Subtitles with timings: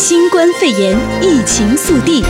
[0.00, 2.22] 新冠肺炎疫情速递。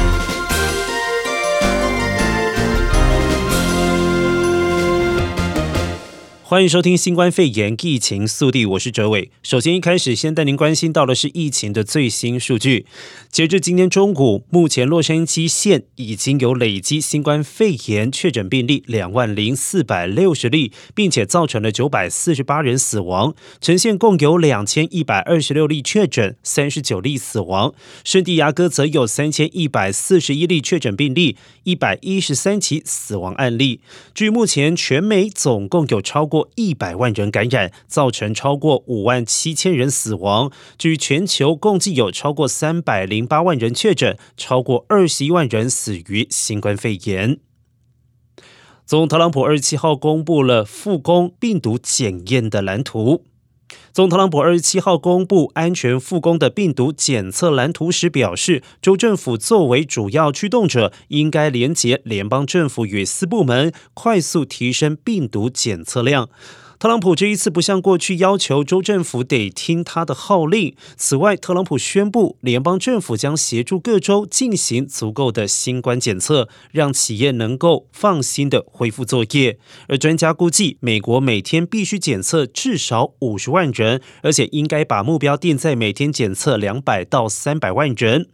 [6.49, 9.31] 欢迎收听新冠肺炎疫情速递，我是哲伟。
[9.43, 12.87] 首先一开始先带您关心到的是疫情的最新数据。
[13.31, 23.35] 截至今天中午，目前洛杉矶县已经有累积新冠肺炎确诊病例两万零四百六十例，并且造成了九百四十八人死亡。
[23.61, 27.75] 全县共有两千一百二十六例确诊，三十九例死亡。
[28.03, 33.81] 圣地牙哥则有三千一百四十一例确诊病例，一百一十三起死亡案例。
[34.15, 40.53] 据目前全美总共有超过一百万人感染，造成超过五万七千人死亡。
[40.77, 47.39] 据全球共计有超过三百零八万人确诊，超过二十一万人死于新冠肺炎。
[48.85, 53.25] 总特朗普二十七号公布了复工病毒检验的蓝图。
[53.99, 66.31] 总特朗普二十七号公布安全复工的病毒检测蓝图时表示，州政府作为主要驱动者，应该连结联邦政府与私部门，快速提升病毒检测量。
[66.79, 70.77] 特朗普这一次不像过去要求州政府得听他的号令。
[70.97, 79.59] 此外，特朗普宣布联邦政府将协助各州进行足够的新冠检测，让企业能够放心的恢复作业。
[79.89, 88.29] 而专家估计，美国每天必须检测至少五十万人，而且应该把目标定在每天检测两百到三百万人。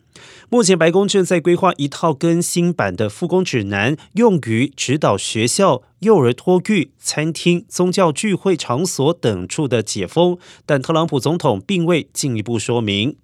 [0.49, 13.17] 目前，白宫正在规划一套更新版的复工指南，用于指导学校、幼儿托育、餐厅、宗教聚会场所等处的解封，但特朗普总统并未进一步说明。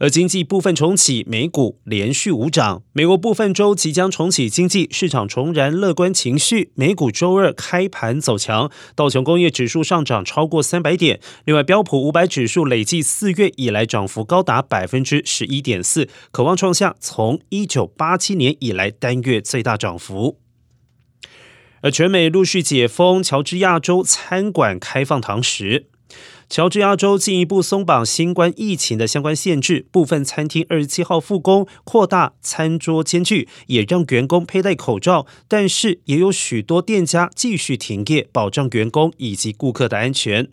[0.00, 2.82] 而经济部分重启，美股连续五涨。
[2.94, 6.72] 美国部分州即将重启经济，市场重燃乐观情绪。
[6.74, 11.20] 美股周二开盘走强，道琼工业指数上涨超过三百点。
[11.44, 20.38] 另外，标普五百指数累计四月以来涨幅高达百分之十一点四，可望创下从一九八七年以来单月最大涨幅。
[21.82, 25.89] 而全美陆续解封，乔治亚州餐馆开放堂食。
[26.50, 35.28] 乔治亚州进一步松绑新冠疫情的相关限制，部分餐厅二十七号复工，扩大餐桌间距，也让员工佩戴口罩。
[35.46, 40.48] 但是，也有许多店家继续停业，保障员工以及顾客的安全。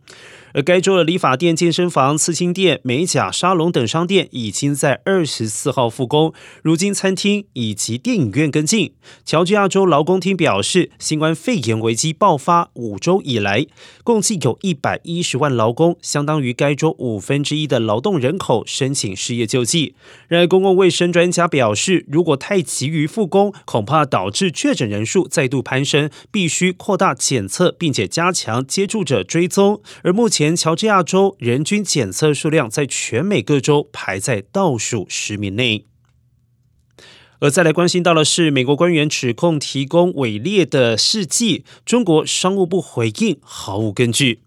[0.54, 6.34] 而该州的理发店、健身房、刺青店、美甲沙龙等商店已经在二十四号复工。
[6.62, 8.94] 如今，餐厅以及电影院跟进。
[9.26, 13.66] 乔治亚州劳工厅表示，新冠肺炎危机爆发五周以来，
[14.04, 19.96] 共计有一百一十万劳工，相当于该州五分之一的劳动人口申请失业救济。
[20.28, 29.82] 然而，公共卫生专家表示，如果太急于复工，恐怕导致确诊人数再度攀升，必须扩大检测，并且加强接触者追踪。
[30.04, 35.88] 而目前，前乔治亚州人均检测数量在全美各州排在倒数十名内。
[37.40, 44.42] 而再来关心到的是，美国官员指控提供伪劣的试剂，中国商务部回应毫无根据。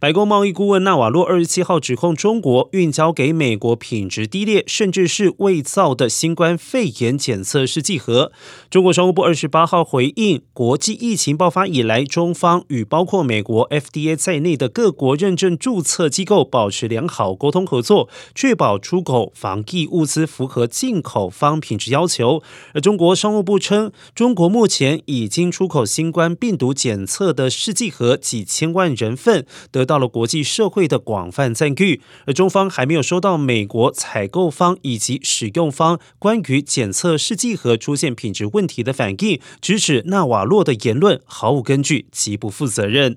[0.00, 8.32] 白宫贸易顾问纳瓦洛二十七号指控中国运交给美国品质低劣，甚至是伪造的新冠肺炎检测试剂盒。
[8.70, 22.42] 中国商务部二十八号回应，国际疫情爆发以来，中方与包括美国 FDA 在内的各国认证注册机构保持良好沟通合作，确保出口防疫物资符合进口方品质要求。
[22.72, 29.89] 而中国商务部称，中国目前已经出口新冠病毒检测的试剂盒几千万人份，得。
[29.90, 43.16] 到了国际社会的广泛赞誉，而中方还没有收到美国采购方以及使用方关于检测试剂盒出现品质问题的反应，直指纳瓦洛的言论毫无根据，极不负责任。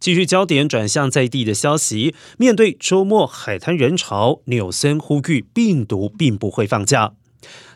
[0.00, 7.12] 继续焦点转向在地的消息，面对周末海滩人潮，纽森呼吁病毒并不会放假。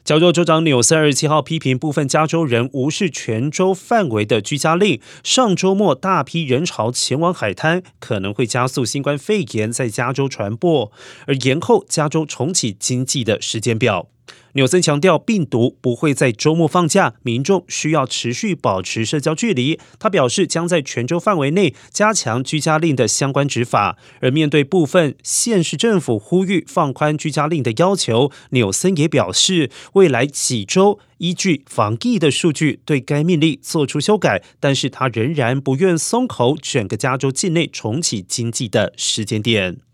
[0.04, 5.00] 加州州长纽森二十七号批评部分加州人无视全州范围的居家令。
[5.22, 10.90] 上周末大批人潮前往海滩，可能会加速新冠肺炎在加州传播，
[11.26, 14.11] 而延后加州重启经济的时间表。
[14.54, 19.78] 纽森强调，病毒不会在周末放假，民众需要持续保持社交距离。
[19.98, 23.96] 他表示，将在全州范围内加强居家令的相关执法。
[24.20, 39.91] 而面对部分县市政府呼吁放宽居家令的要求，纽森也表示，未来几周依据防疫的数据对该命令做出修改，但是他仍然不愿松口整个加州境内重启经济的时间点。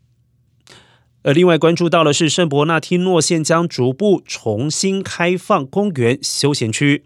[1.29, 7.05] 而另外关注到的是，圣伯纳提诺县将逐步重新开放公园休闲区。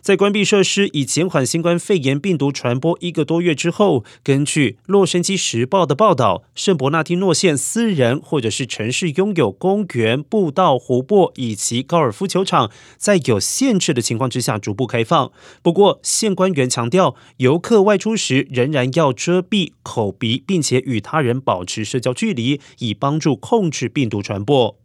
[0.00, 15.30] 在关闭设施以减缓新冠肺炎病毒传播一个多月之后，根据《洛杉矶时报》的报道，圣伯纳丁诺县私人或者是城市拥有公园、步道、湖泊以及高尔夫球场，在有限制的情况之下逐步开放。
[15.62, 24.78] 不过，县官员强调，游客外出时仍然要遮蔽口鼻，并且与他人保持社交距离，以帮助控制病毒传播。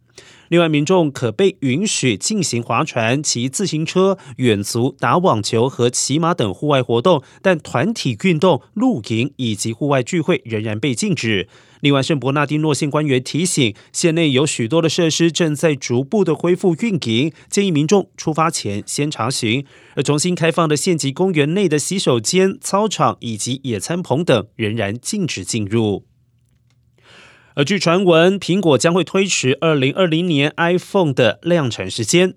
[0.50, 11.48] 另外，民众可被允许进行划船、骑自行车、远足、打网球和骑马等户外活动，但团体运动、露营以及户外聚会仍然被禁止。
[11.82, 19.66] 另外，圣伯纳丁诺县官员提醒，县内有许多的设施正在逐步的恢复运营，建议民众出发前先查询。
[19.96, 26.06] 而重新开放的县级公园内的洗手间、操场以及野餐棚等仍然禁止进入。
[27.58, 32.34] 而据传闻，苹果将会推迟二零二零年 iPhone 的量产时间。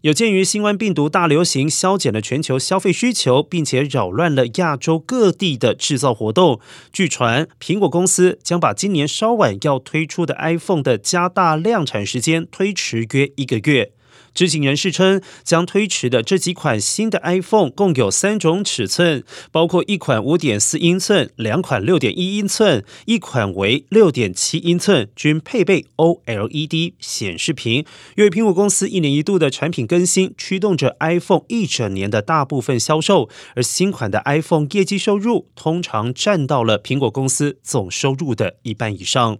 [0.00, 6.58] 有鉴于新冠病毒大流行削减了全球消费需求，并且扰乱了亚洲各地的制造活动，
[6.92, 13.92] 据传苹果公司将把今年稍晚要推出的 iPhone 的加大量产时间推迟约一个月。
[14.36, 27.86] 知情人士称，将推迟的这几款新的 iPhone 共有三种尺寸，包括一款五点四英寸、两款六点一英寸、一款为六点七英寸，均配备 OLED 显示屏。
[28.16, 39.38] 因为苹果公司一年一度的产品更新，驱动着 iPhone 一整年的大部分销售，而新款的 iPhone 业绩收入通常占到了苹果公司总收入的一半以上。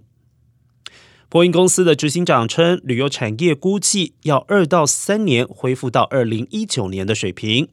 [1.28, 7.68] 波音公司的执行长称，旅游产业估计要二到三年恢复到二零一九年的水平。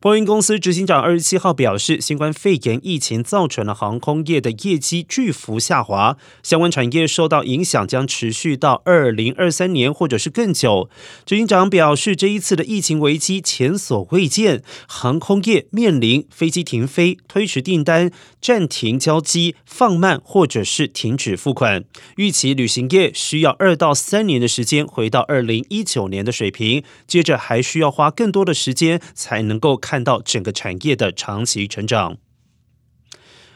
[0.00, 10.90] 波音公司执行长二十七号表示，新冠肺炎疫情造成了航空业的业绩巨幅下滑，相关产业受到影响将持续到二零二三年或者是更久。
[11.24, 18.10] 执行长表示，这一次的疫情危机前所未见，航空业面临飞机停飞、推迟订单、
[18.42, 21.84] 暂停交机、放慢或者是停止付款。
[22.16, 30.04] 预期旅行业需要二到三年的时间回到二零一九年的水平，接着还需要花更多的时间才能能够看。
[30.04, 32.18] 到整个产业的长期成长，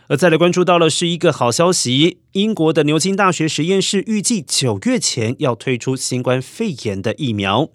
[0.06, 7.68] 而再来关注到了是一个好消息：英国的牛津大学实验室预计九月前要推出新冠肺炎的疫苗。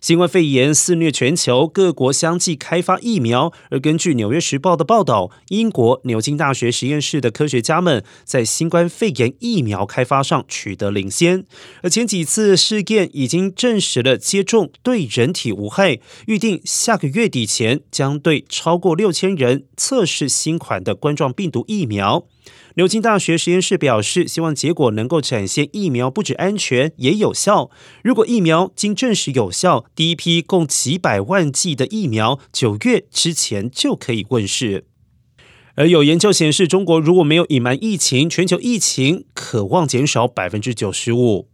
[0.00, 3.52] 新冠肺炎肆虐全球，各国相继开发疫苗。
[3.68, 11.44] 而根据《纽约时报》的报道，英国牛津大学实验室的科学家们在新冠肺炎疫苗开发上取得领先。
[11.82, 22.24] 而前几次试验已经证实了接种对人体无害，预定下个月底前将对超过六千人测试新款的冠状病毒疫苗。
[22.76, 27.68] 牛津大学实验室表示，希望结果能够展现疫苗不止安全，也有效。
[28.02, 34.86] 如果疫苗经证实有效，第一批共几百万剂的疫苗，九月之前就可以问世。
[35.74, 41.49] 而有研究显示，中国如果没有隐瞒疫情，全球疫情可望减少百分之九十五。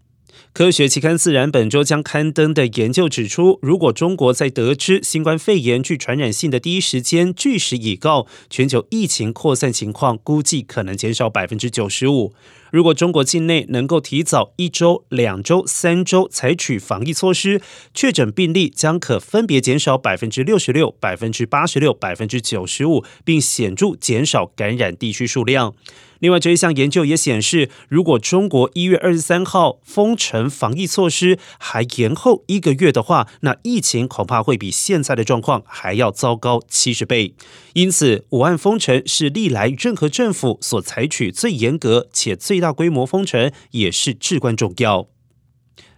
[0.53, 12.33] 科学期刊《自然》本周将刊登的研究指出，如果中国在得知新冠肺炎具传染性的第一时间据实以告，全球疫情扩散情况估计可能减少百分之九十五。
[12.73, 17.61] 如果中国境内能够提早一周、两周、三周采取防疫措施，
[17.95, 25.75] 确诊病例将可分别减少百分之六十六、百分之八十六、百分之九十五，并显著减少感染地区数量。
[26.21, 37.35] 另外，这一项研究也显示，如果中国一月二十三号封城防疫措施还延后一个月的话，那疫情恐怕会比现在的状况还要糟糕七十倍。
[37.75, 45.09] 因此，武汉封城是历来任何政府所采取最严格且最大规模封城也是至关重要。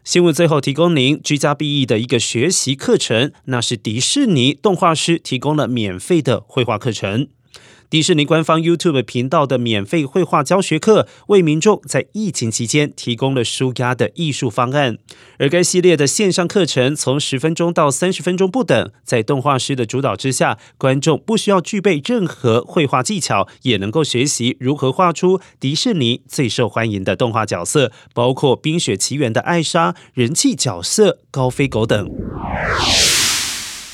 [0.02, 7.28] 新闻最后提供您居家必易的一个学习课程，那是迪士尼动画师提供了免费的绘画课程。
[7.90, 14.98] 迪士尼官方 YouTube 频道的免费绘画教学课，为民众在疫情期间提供了舒压的艺术方案。
[15.38, 32.06] 而该系列的线上课程从十分钟到三十分钟不等，在动画师的主导之下，观众不需要具备任何绘画技巧，也能够学习如何画出迪士尼最受欢迎的动画角色，包括《冰雪奇缘》的艾莎、人气角色高飞狗等。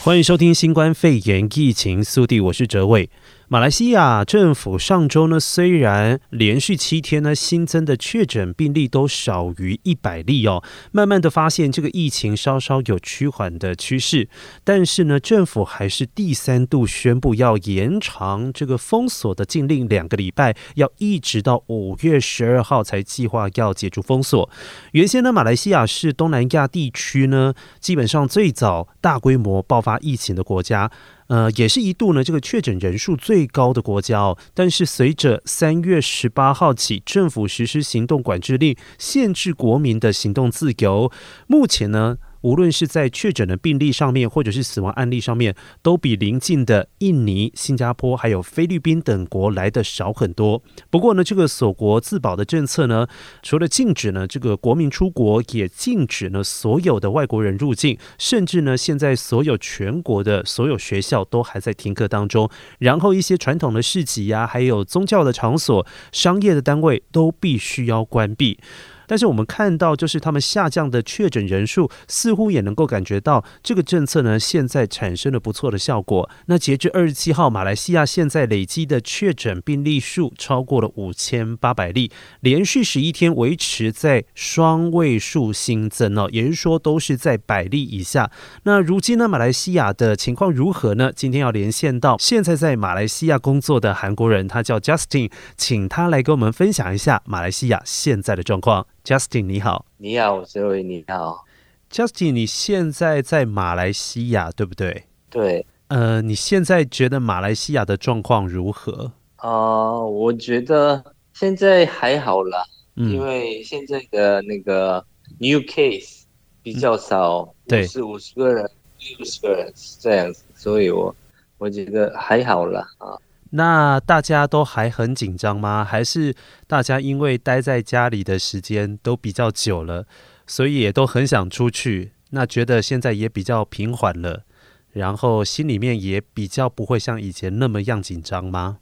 [0.00, 3.08] 欢迎收听新冠肺炎疫情速递，我是哲伟。
[3.54, 14.28] 马来西亚政府上周呢，虽然连续七天呢新增的确诊病例都少于一百例哦，慢慢的发现这个疫情稍稍有趋缓的趋势，
[14.64, 24.50] 但是呢，政府还是第三度宣布要延长这个封锁的禁令两个礼拜，要一直到五月十二号才计划要解除封锁。
[24.90, 30.90] 原先呢，马来西亚是东南亚地区呢，基本上最早大规模爆发疫情的国家。
[31.28, 34.36] 呃，也是一度呢，这个确诊人数最高的国家哦。
[34.52, 41.10] 但是随着三月十八号起，政府实施行动管制令，限制国民的行动自由。
[41.46, 50.62] 目前呢，无论是在确诊的病例上面，或者是死亡案例上面，都比邻近的印尼、新加坡还有菲律宾等国来的少很多。
[50.90, 53.06] 不过呢，这个锁国自保的政策呢，
[53.42, 62.50] 除了禁止呢这个国民出国，也禁止呢所有的外国人入境，甚至呢现在所有全国的所有学校都还在停课当中。
[62.78, 68.60] 然后一些传统的市集呀、还有宗教的场所、商业的单位都必须要关闭。
[69.06, 76.28] 但是我们看到，就是他们下降的确诊人数，似乎也能够感觉到这个政策呢，现在产生了不错的效果。
[76.46, 88.30] 那截至二十七号，马来西亚现在累积的确诊病例数超过了五千八百例，连续十一天维持在双位数新增哦，也就是说都是在百例以下。
[88.64, 91.12] 那如今呢，马来西亚的情况如何呢？
[91.14, 98.86] 今天要连线到现在在马来西亚工作的韩国人，他叫 Justin，请他来跟我们分享一下马来西亚现在的状况。
[99.04, 99.84] Justin，你好。
[99.98, 101.44] 你好，这位你好。
[101.90, 105.04] Justin，你现在在马来西亚，对不对？
[105.28, 105.66] 对。
[105.88, 109.12] 呃，你现在觉得马来西亚的状况如何？
[109.36, 112.64] 啊、呃，我觉得现在还好啦，
[112.96, 115.04] 嗯、因为现在的那个
[115.38, 116.22] new case
[116.62, 118.70] 比较少，对，是五十个人，
[119.18, 121.14] 六十个人是这样子，所以我
[121.58, 122.88] 我觉得还好啦。
[122.96, 123.12] 啊。
[123.56, 125.84] 那大家都还很紧张吗？
[125.84, 126.34] 还是
[126.66, 130.06] 大家因为待在家里的时间都比较久了，
[130.44, 132.10] 所以也都很想出去？
[132.30, 134.42] 那觉得现在也比较平缓了，
[134.90, 138.78] 然后心里面也比较不会像以前那么样紧张吗？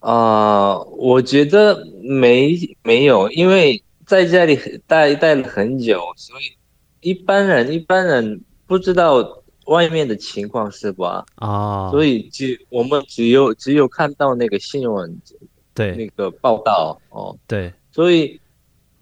[0.00, 6.56] 啊、我觉得没没有，因为在家里待待了很久，所以
[7.00, 9.43] 一般人一般人不知道。
[9.66, 11.24] 外面的情况是吧？
[11.36, 15.20] 啊，所以只我们只有只有看到那个新闻，
[15.72, 15.94] 对。
[15.96, 18.40] 那个报道哦，对，所以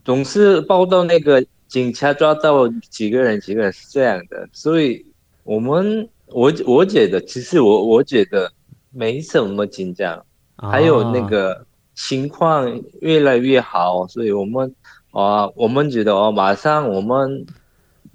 [0.05, 5.05] 总是报道那个警察抓到几个人，几个人是这样的，所以
[5.45, 8.51] 我们我我觉得其实我我觉得
[8.91, 10.25] 没什么紧张，
[10.57, 14.75] 还有那个情况越来越好，所以我们
[15.11, 17.45] 啊，我们觉得哦，马上我们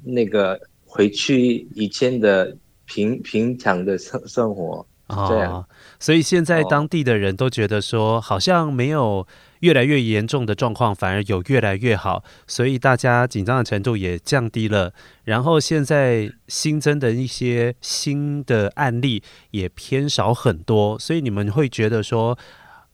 [0.03, 0.59] 那个。
[0.87, 5.65] 回去以前的平平常的生生活，这样，哦，
[5.99, 9.27] 所以现在当地的人都觉得说，好像没有
[9.59, 14.93] 越来越严重的状况，反而有越来越好，所以大家紧张的程度也降低了。
[15.25, 22.37] 然后现在新增的一些新的案例也偏少很多，所以你们会觉得说，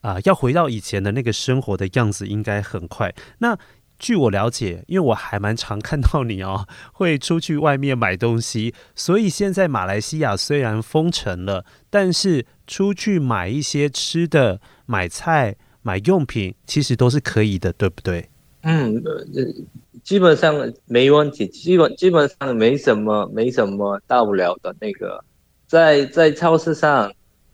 [0.02, 3.14] 啊，呃，要回到以前的那个生活的样子，应该很快。
[3.38, 3.58] 那
[4.04, 18.28] 据我了解，因为我还蛮常看到你哦，会出去外面买东西，所以现在马来西亚虽然封城了，但是出去买一些吃的、买菜、买用品，其实都是可以的，对不对？
[18.64, 19.02] 嗯，
[20.04, 20.54] 基本上
[20.86, 24.76] 没问题，基本基本上没什么没什么大不了的。
[24.82, 25.24] 那个
[25.66, 27.10] 在在超市上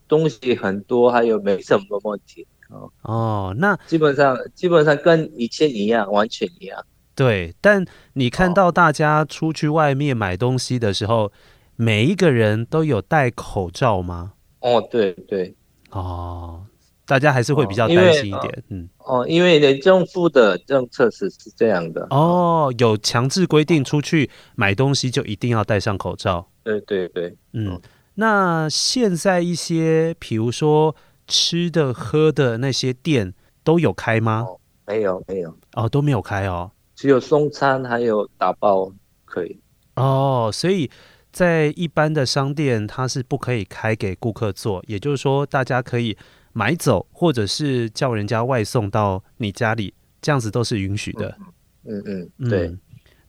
[0.07, 2.47] 东西很多，还有没什么问题。
[2.69, 6.85] 哦哦，那基本上基本上跟以前一样，完全一样。
[7.15, 7.83] 对，但
[8.13, 11.31] 你看到大家出去外面买东西的时候，哦、
[11.75, 14.33] 每一个人都有戴口罩吗？
[14.59, 15.53] 哦，对对。
[15.89, 16.63] 哦，
[17.05, 18.43] 大家还是会比较担心一点。
[18.43, 18.89] 哦、嗯。
[18.99, 22.07] 哦，因为政府的政策是是这样的。
[22.11, 26.47] 哦，有强制规定，出去买东西就一定要戴上口罩。
[26.63, 27.35] 对对对。
[27.51, 27.81] 嗯，哦、
[28.13, 30.95] 那现在一些，比如说。
[31.29, 33.33] 吃的喝的那些店
[33.63, 34.45] 都有开吗？
[34.45, 38.91] 哦、没有，没有哦，都没有开哦，只有送餐还有打包
[39.23, 39.57] 可以
[39.95, 40.49] 哦。
[40.51, 40.89] 所以
[41.31, 46.17] 在一般的商店，它是不可以开给顾客做，也就是说，大家可以
[46.51, 51.37] 买走，或者是叫人家外送到你家里，这样子都是允许的。
[51.85, 52.77] 嗯嗯，嗯，对。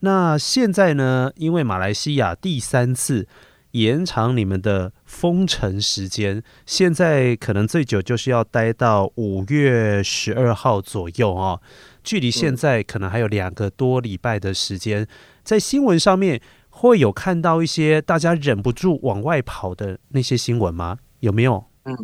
[0.01, 1.31] 那现在呢？
[1.37, 3.29] 因为马来西亚第三次。
[3.73, 11.61] 延长你们的封城时间，现在可能最久就是要待到五月十二号左右哦。
[12.05, 15.05] 距离现在可能还有两个多礼拜的时间，
[15.43, 20.99] 在新闻上面会有看到一些大家忍不住往外跑的那些新闻吗？
[21.19, 21.65] 有没有？
[21.85, 21.97] 嗯，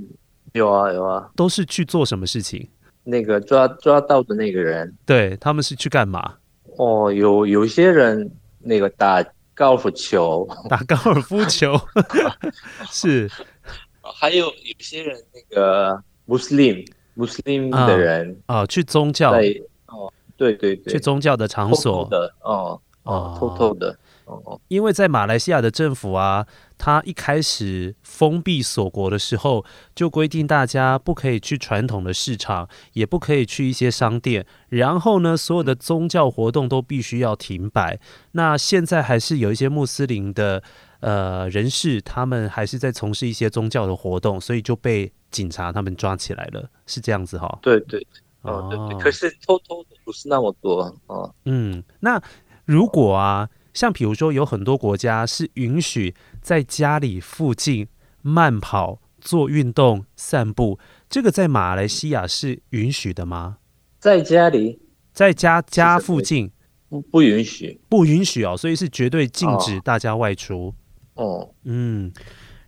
[0.52, 2.68] 有啊有啊，都是去做什么事情？
[3.04, 6.34] 那个抓抓到的那个人，对，他们是去干嘛？
[6.76, 9.24] 哦，有有些人那个打
[9.56, 11.74] 高尔夫球， 打高尔夫球。
[12.92, 13.28] 是，
[14.02, 22.06] 还有有些人那个穆斯林穆斯林的人啊、哦，去宗教，哦，对对对，去宗教的场所。
[22.10, 23.98] 的，哦哦，偷偷的。
[24.68, 29.64] 因为在马来西亚的政府啊，他一开始封闭锁国的时候，
[29.94, 38.00] 就规定大家不可以去传统的市场，也不可以去一些商店，然后呢，所有的宗教活动都必须要停摆。
[38.32, 40.60] 那现在还是有一些穆斯林的
[41.00, 47.58] 呃人士，他们还是在从事一些宗教的活动，所以就被警察他们抓起来了，是这样子哈？
[47.62, 48.04] 对对，
[48.42, 51.32] 哦对对，可是偷偷的不是那么多哦。
[51.44, 52.20] 嗯，那
[52.64, 53.48] 如果啊。
[53.76, 57.86] 像比如说，有很多国家是允许在家里附近
[58.22, 60.78] 慢跑、做运动、散步，
[61.10, 63.58] 这个在马来西亚是允许的吗？
[63.98, 64.80] 在家里，
[65.12, 66.50] 在家家附近
[66.88, 70.74] 不不允许，不允许哦，所以是绝对禁止大家外出。
[71.12, 72.10] 哦，嗯，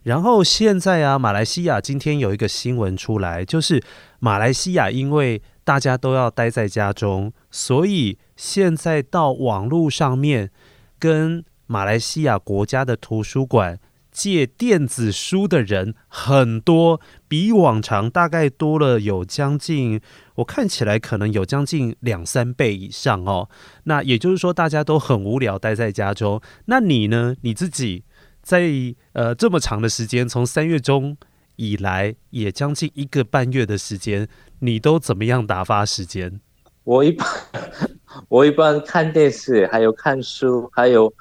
[0.03, 3.81] 然后现在啊，马来西亚今天有一个新闻出来，就是
[4.19, 10.51] 马来西亚因为大家都要待在家中，所以现在到网络上面。
[10.99, 13.79] 跟马来西亚国家的图书馆
[14.11, 20.01] 借电子书的人很多，比往常大概多了有将近，
[20.35, 23.49] 我看起来可能有将近两三倍以上哦。
[23.83, 26.41] 那也就是说，大家都很无聊，待在家中。
[26.65, 27.35] 那你呢？
[27.41, 28.03] 你自己
[28.41, 28.69] 在
[29.13, 31.15] 呃这么长的时间，从三月中
[31.55, 34.27] 以来，也将近一个半月的时间，
[34.59, 36.41] 你都怎么样打发时间？
[36.83, 37.27] 我一般。
[38.27, 41.11] 我一般看电视，还有看书，还有，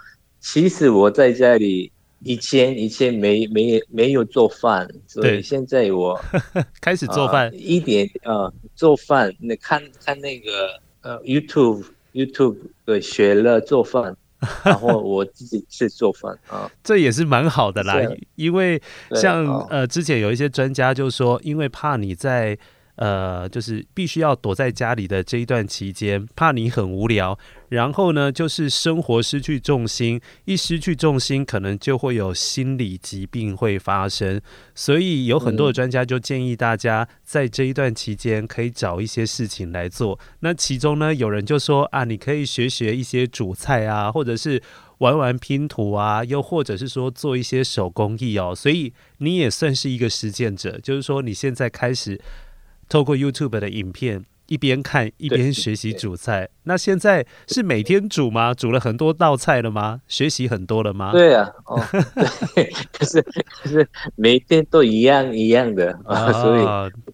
[0.40, 1.92] 其实我在家里
[2.24, 6.20] 以前以前没没没有做饭，所以现在我
[6.80, 14.16] 开始做饭，呃、一点呃做饭，那看看那个呃 YouTube YouTube 对学了做饭，
[14.64, 17.94] 然后我自己去做饭啊，这也是蛮好的啦，
[18.34, 18.80] 因为
[19.14, 22.58] 像呃之前有一些专家就说，因为怕你在。
[22.98, 27.38] 呃，就是必须要躲在家里的这一段期间，怕你很无聊。
[27.68, 34.40] 然后呢，就是生活失去重心，一失去重心，可能就会有心理疾病会发生。
[34.74, 40.18] 所以有很多的专家就建议大家在这一段期间可以找一些事情来做。
[40.40, 44.60] 那其中呢，有人就说啊，你可以学学一些煮菜啊，或者是
[44.98, 48.52] 玩玩拼图啊，又或者是说做一些手工艺哦。
[48.56, 52.20] 所以你也算是一个实践者，就是说你现在开始。
[52.88, 56.48] 透过 YouTube 的影片，一边看一边学习煮菜。
[56.64, 58.54] 那现在是每天煮吗？
[58.54, 60.00] 煮了很多道菜了吗？
[60.08, 61.12] 学习很多了吗？
[61.12, 61.78] 对啊，哦，
[62.54, 66.64] 对， 可是可是每天都一样一样的啊，所以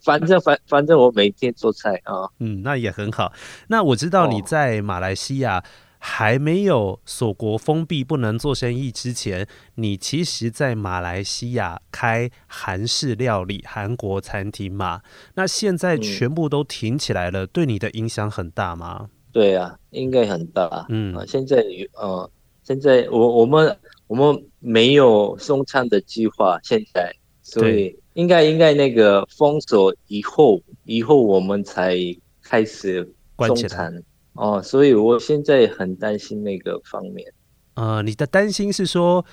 [0.03, 3.33] 反正反反正我每天做菜啊，嗯，那也很好。
[3.69, 5.63] 那我知道你在马来西亚。
[6.07, 15.01] 还没有锁国封闭不能做生意之前，你其实在马来西亚开韩式料理、韩国餐厅嘛？
[15.35, 19.09] 那现在全部都停起来了，嗯、对你的影响很大吗？
[19.33, 20.85] 对啊，应该很大。
[20.91, 21.65] 嗯，呃、现在
[21.95, 22.31] 呃，
[22.63, 23.75] 现在我我们
[24.07, 27.11] 我们没有送餐的计划，现在，
[27.43, 31.97] 所以应该应该那个封锁以后，以后我们才
[32.43, 34.03] 开始送餐。
[34.35, 37.33] 哦，所以我现在很担心那个方面。
[37.75, 39.25] 呃，你的担心是说，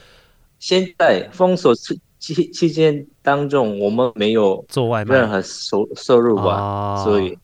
[0.58, 7.04] 现在封锁期期期间当中，我们没有做外卖任何收收入吧？
[7.04, 7.38] 所以，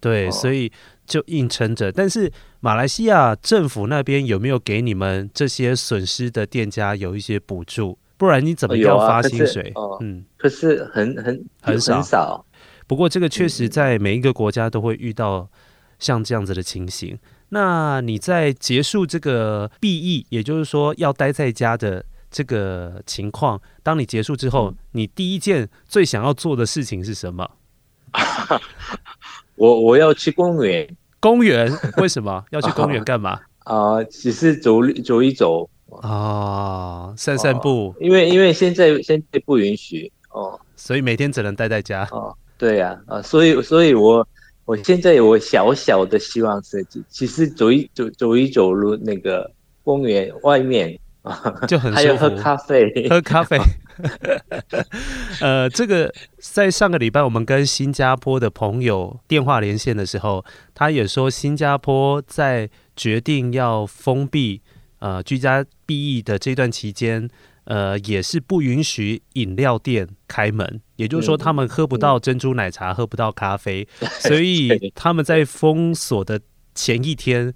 [0.00, 0.70] 对，所以
[1.06, 1.90] 就硬撑着。
[1.90, 7.98] 但是马来西亚政府那边有没有给你们这些损失的店家有一些补助？
[8.16, 9.72] 不然你怎么要发薪水？
[10.00, 11.94] 嗯，可是很很很少。
[11.96, 12.46] 很少。
[12.86, 15.48] 不过这个确实在每一个国家都会遇到。
[15.98, 27.50] 像这样子的情形，那你在结束这个避疫，也就是说要待在家的这个情况，当你结束之后，你第一件最想要做的事情是什么？
[29.56, 30.88] 我我要去公园。
[31.20, 31.72] 公园？
[31.96, 33.40] 为什么要去公园干嘛？
[33.64, 35.68] 啊、呃，只是走走一走
[36.00, 37.94] 啊、哦，散散步。
[37.98, 42.06] 因为因为现在现在不允许哦，所以每天只能待在家。
[42.12, 44.26] 哦，对呀，啊，所以所以我。
[44.68, 49.50] 我现在有我小小的希望设计，其实走一走走一走路那个
[49.82, 51.90] 公园外面啊， 就很。
[51.90, 53.58] 还有喝咖啡，喝咖啡。
[55.40, 64.60] 呃，这个在上个礼拜我们跟新加坡的朋友电话连线的时候，他也说新加坡在决定要封闭
[64.98, 67.30] 呃居家避疫的这段期间。
[67.68, 73.86] 呃，也是不允许饮料店开门，也就是说，他们喝不到珍珠奶茶，嗯、喝不到咖啡，
[74.24, 76.40] 所以他们在封锁的
[76.74, 77.52] 前一天，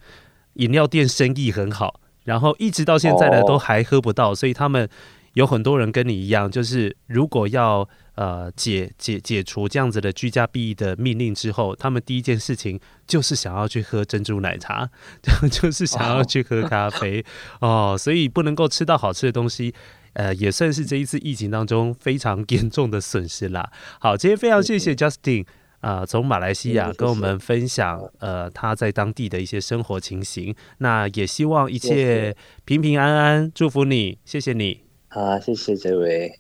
[0.54, 4.86] 饮料店生意很好，然后一直到现在呢，都还喝不到，所以他们
[5.34, 14.90] 有很多人跟你一样，就是如果要呃解解解除这样子的居家避疫的命令之后，他们第一件事情就是想要去喝珍珠奶茶，
[15.50, 17.24] 就是想要去喝咖啡
[17.60, 19.74] 哦，所以不能够吃到好吃的东西。
[20.14, 23.72] 呃，也算是这一次疫情当中非常严重的损失啦。
[23.98, 25.46] 好，今天非常谢谢 Justin
[25.80, 30.54] 啊、呃，从马来西亚跟我们分享呃他在当地的一些生活情形。
[30.78, 34.91] 那也希望一切平平安安，祝福你，谢谢你。
[35.14, 36.32] 好，谢谢这位。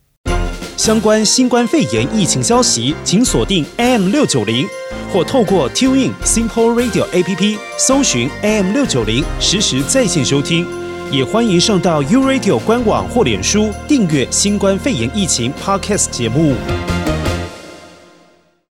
[0.78, 4.66] 相关新冠肺炎疫情消息，请锁定 AM 六九零，
[5.12, 10.66] 或透过 TuneIn Simple Radio APP 搜寻 AM 六九零，实时在线收听。
[11.10, 16.54] 也欢迎上到 U Radio 官网或脸书订阅新冠肺炎疫情 Podcast 节目。